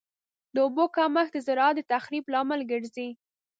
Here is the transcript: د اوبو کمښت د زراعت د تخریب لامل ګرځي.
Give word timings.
د 0.53 0.55
اوبو 0.65 0.85
کمښت 0.95 1.31
د 1.35 1.37
زراعت 1.47 1.75
د 1.77 1.79
تخریب 1.93 2.25
لامل 2.33 2.61
ګرځي. 2.71 3.09